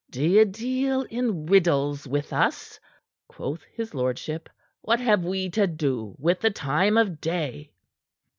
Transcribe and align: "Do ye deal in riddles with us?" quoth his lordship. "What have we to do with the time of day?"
"Do 0.09 0.23
ye 0.27 0.43
deal 0.45 1.03
in 1.11 1.45
riddles 1.45 2.07
with 2.07 2.33
us?" 2.33 2.79
quoth 3.27 3.61
his 3.71 3.93
lordship. 3.93 4.49
"What 4.81 4.99
have 4.99 5.23
we 5.23 5.47
to 5.51 5.67
do 5.67 6.15
with 6.17 6.39
the 6.39 6.49
time 6.49 6.97
of 6.97 7.21
day?" 7.21 7.71